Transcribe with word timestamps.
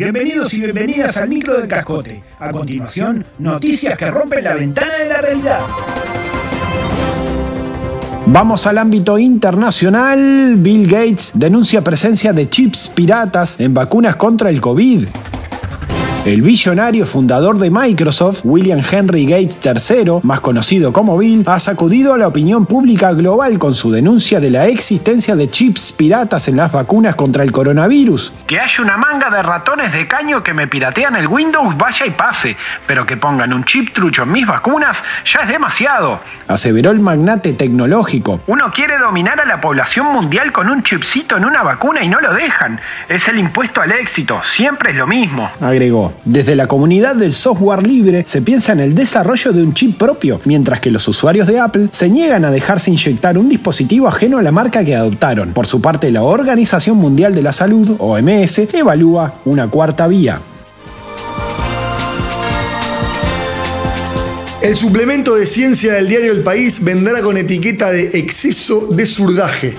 Bienvenidos 0.00 0.54
y 0.54 0.62
bienvenidas 0.62 1.18
al 1.18 1.28
micro 1.28 1.58
del 1.58 1.68
cascote. 1.68 2.22
A 2.38 2.50
continuación, 2.50 3.22
noticias 3.38 3.98
que 3.98 4.10
rompen 4.10 4.42
la 4.42 4.54
ventana 4.54 4.94
de 4.94 5.04
la 5.04 5.20
realidad. 5.20 5.60
Vamos 8.24 8.66
al 8.66 8.78
ámbito 8.78 9.18
internacional. 9.18 10.54
Bill 10.56 10.86
Gates 10.86 11.32
denuncia 11.34 11.84
presencia 11.84 12.32
de 12.32 12.48
chips 12.48 12.88
piratas 12.88 13.60
en 13.60 13.74
vacunas 13.74 14.16
contra 14.16 14.48
el 14.48 14.58
COVID. 14.62 15.06
El 16.26 16.42
billonario 16.42 17.06
fundador 17.06 17.56
de 17.58 17.70
Microsoft, 17.70 18.42
William 18.44 18.82
Henry 18.90 19.24
Gates 19.24 19.56
III, 19.64 20.20
más 20.22 20.40
conocido 20.40 20.92
como 20.92 21.16
Bill, 21.16 21.44
ha 21.46 21.58
sacudido 21.58 22.12
a 22.12 22.18
la 22.18 22.28
opinión 22.28 22.66
pública 22.66 23.12
global 23.12 23.58
con 23.58 23.74
su 23.74 23.90
denuncia 23.90 24.38
de 24.38 24.50
la 24.50 24.66
existencia 24.66 25.34
de 25.34 25.48
chips 25.48 25.92
piratas 25.92 26.46
en 26.48 26.58
las 26.58 26.72
vacunas 26.72 27.14
contra 27.14 27.42
el 27.42 27.50
coronavirus. 27.52 28.34
Que 28.46 28.60
haya 28.60 28.82
una 28.82 28.98
manga 28.98 29.30
de 29.30 29.42
ratones 29.42 29.94
de 29.94 30.06
caño 30.06 30.42
que 30.42 30.52
me 30.52 30.66
piratean 30.68 31.16
el 31.16 31.26
Windows, 31.26 31.74
vaya 31.78 32.04
y 32.04 32.10
pase, 32.10 32.54
pero 32.86 33.06
que 33.06 33.16
pongan 33.16 33.54
un 33.54 33.64
chip 33.64 33.94
trucho 33.94 34.24
en 34.24 34.32
mis 34.32 34.46
vacunas 34.46 34.98
ya 35.24 35.44
es 35.44 35.48
demasiado. 35.48 36.20
Aseveró 36.48 36.90
el 36.90 37.00
magnate 37.00 37.54
tecnológico. 37.54 38.42
Uno 38.46 38.70
quiere 38.74 38.98
dominar 38.98 39.40
a 39.40 39.46
la 39.46 39.58
población 39.58 40.12
mundial 40.12 40.52
con 40.52 40.68
un 40.68 40.82
chipcito 40.82 41.38
en 41.38 41.46
una 41.46 41.62
vacuna 41.62 42.04
y 42.04 42.10
no 42.10 42.20
lo 42.20 42.34
dejan. 42.34 42.78
Es 43.08 43.26
el 43.26 43.38
impuesto 43.38 43.80
al 43.80 43.92
éxito, 43.92 44.42
siempre 44.44 44.90
es 44.92 44.98
lo 44.98 45.06
mismo. 45.06 45.50
Agregó. 45.62 46.09
Desde 46.24 46.56
la 46.56 46.66
comunidad 46.66 47.16
del 47.16 47.32
software 47.32 47.86
libre 47.86 48.24
se 48.26 48.42
piensa 48.42 48.72
en 48.72 48.80
el 48.80 48.94
desarrollo 48.94 49.52
de 49.52 49.62
un 49.62 49.74
chip 49.74 49.98
propio, 49.98 50.40
mientras 50.44 50.80
que 50.80 50.90
los 50.90 51.06
usuarios 51.08 51.46
de 51.46 51.58
Apple 51.58 51.88
se 51.92 52.08
niegan 52.08 52.44
a 52.44 52.50
dejarse 52.50 52.90
inyectar 52.90 53.38
un 53.38 53.48
dispositivo 53.48 54.08
ajeno 54.08 54.38
a 54.38 54.42
la 54.42 54.52
marca 54.52 54.84
que 54.84 54.94
adoptaron. 54.94 55.52
Por 55.52 55.66
su 55.66 55.80
parte, 55.80 56.10
la 56.10 56.22
Organización 56.22 56.96
Mundial 56.96 57.34
de 57.34 57.42
la 57.42 57.52
Salud, 57.52 57.96
OMS, 57.98 58.58
evalúa 58.72 59.34
una 59.44 59.68
cuarta 59.68 60.06
vía. 60.06 60.40
El 64.62 64.76
suplemento 64.76 65.36
de 65.36 65.46
ciencia 65.46 65.94
del 65.94 66.08
diario 66.08 66.32
El 66.32 66.42
País 66.42 66.84
vendrá 66.84 67.22
con 67.22 67.38
etiqueta 67.38 67.90
de 67.90 68.18
exceso 68.18 68.88
de 68.90 69.06
surdaje. 69.06 69.74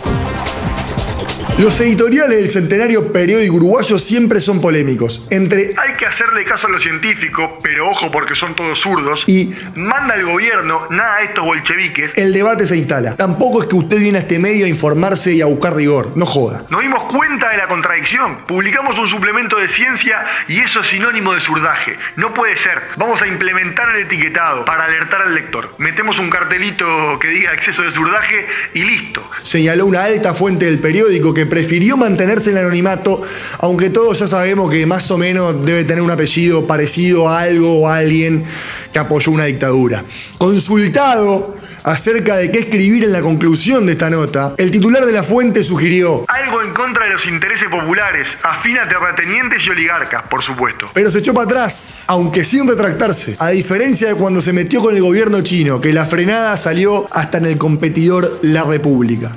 Los 1.59 1.79
editoriales 1.79 2.37
del 2.39 2.49
centenario 2.49 3.13
periódico 3.13 3.57
uruguayo 3.57 3.99
siempre 3.99 4.41
son 4.41 4.59
polémicos. 4.59 5.27
Entre 5.29 5.75
hacerle 6.11 6.43
caso 6.45 6.67
a 6.67 6.69
los 6.69 6.81
científicos, 6.81 7.53
pero 7.61 7.89
ojo 7.89 8.11
porque 8.11 8.35
son 8.35 8.55
todos 8.55 8.79
zurdos, 8.79 9.23
y 9.27 9.53
manda 9.75 10.15
el 10.15 10.25
gobierno, 10.25 10.87
nada 10.89 11.17
a 11.17 11.21
estos 11.23 11.43
bolcheviques, 11.43 12.11
el 12.15 12.33
debate 12.33 12.67
se 12.67 12.77
instala. 12.77 13.15
Tampoco 13.15 13.61
es 13.61 13.67
que 13.67 13.75
usted 13.75 13.99
viene 13.99 14.17
a 14.17 14.21
este 14.21 14.39
medio 14.39 14.65
a 14.65 14.69
informarse 14.69 15.33
y 15.33 15.41
a 15.41 15.45
buscar 15.45 15.75
rigor, 15.75 16.11
no 16.15 16.25
joda. 16.25 16.63
Nos 16.69 16.81
dimos 16.81 17.03
cuenta 17.05 17.49
de 17.49 17.57
la 17.57 17.67
contradicción. 17.67 18.45
Publicamos 18.47 18.97
un 18.97 19.07
suplemento 19.07 19.57
de 19.57 19.67
ciencia 19.69 20.23
y 20.47 20.59
eso 20.59 20.81
es 20.81 20.87
sinónimo 20.87 21.33
de 21.33 21.41
zurdaje. 21.41 21.95
No 22.15 22.33
puede 22.33 22.57
ser. 22.57 22.81
Vamos 22.97 23.21
a 23.21 23.27
implementar 23.27 23.89
el 23.95 24.03
etiquetado 24.03 24.65
para 24.65 24.85
alertar 24.85 25.21
al 25.21 25.33
lector. 25.35 25.73
Metemos 25.77 26.19
un 26.19 26.29
cartelito 26.29 26.85
que 27.19 27.29
diga 27.29 27.53
exceso 27.53 27.81
de 27.81 27.91
zurdaje 27.91 28.45
y 28.73 28.83
listo. 28.83 29.23
Señaló 29.43 29.85
una 29.85 30.03
alta 30.03 30.33
fuente 30.33 30.65
del 30.65 30.79
periódico 30.79 31.33
que 31.33 31.45
prefirió 31.45 31.97
mantenerse 31.97 32.51
en 32.51 32.57
el 32.57 32.63
anonimato, 32.63 33.21
aunque 33.59 33.89
todos 33.89 34.19
ya 34.19 34.27
sabemos 34.27 34.71
que 34.71 34.85
más 34.85 35.09
o 35.11 35.17
menos 35.17 35.65
debe 35.65 35.83
tener 36.01 36.03
un 36.03 36.11
apellido 36.11 36.65
parecido 36.65 37.29
a 37.29 37.41
algo 37.41 37.81
o 37.81 37.87
a 37.87 37.97
alguien 37.97 38.45
que 38.91 38.99
apoyó 38.99 39.31
una 39.31 39.45
dictadura. 39.45 40.03
Consultado 40.37 41.57
acerca 41.83 42.37
de 42.37 42.51
qué 42.51 42.59
escribir 42.59 43.03
en 43.03 43.11
la 43.11 43.21
conclusión 43.21 43.85
de 43.85 43.93
esta 43.93 44.09
nota, 44.09 44.53
el 44.57 44.69
titular 44.69 45.05
de 45.05 45.11
la 45.11 45.23
fuente 45.23 45.63
sugirió 45.63 46.25
algo 46.27 46.61
en 46.61 46.73
contra 46.73 47.05
de 47.05 47.13
los 47.13 47.25
intereses 47.25 47.67
populares, 47.69 48.27
afín 48.43 48.77
a 48.77 48.87
terratenientes 48.87 49.65
y 49.65 49.69
oligarcas, 49.69 50.23
por 50.29 50.43
supuesto. 50.43 50.89
Pero 50.93 51.09
se 51.09 51.19
echó 51.19 51.33
para 51.33 51.45
atrás, 51.45 52.03
aunque 52.07 52.43
sin 52.43 52.67
retractarse, 52.67 53.35
a 53.39 53.49
diferencia 53.49 54.07
de 54.09 54.15
cuando 54.15 54.41
se 54.41 54.53
metió 54.53 54.81
con 54.81 54.95
el 54.95 55.01
gobierno 55.01 55.41
chino, 55.41 55.81
que 55.81 55.93
la 55.93 56.05
frenada 56.05 56.55
salió 56.57 57.07
hasta 57.11 57.37
en 57.39 57.45
el 57.45 57.57
competidor 57.57 58.29
La 58.41 58.63
República. 58.63 59.31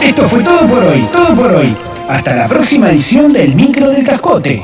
Esto 0.00 0.28
fue 0.28 0.42
todo 0.42 0.68
por 0.68 0.84
hoy, 0.84 1.08
todo 1.12 1.34
por 1.34 1.52
hoy. 1.52 1.93
Hasta 2.08 2.36
la 2.36 2.48
próxima 2.48 2.90
edición 2.90 3.32
del 3.32 3.54
Micro 3.54 3.88
del 3.88 4.04
Cascote. 4.04 4.62